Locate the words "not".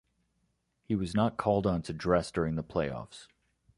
1.13-1.37